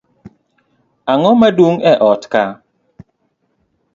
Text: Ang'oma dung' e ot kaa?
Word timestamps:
Ang'oma 1.11 1.47
dung' 1.57 1.83
e 1.91 1.93
ot 2.11 2.23
kaa? 2.31 2.51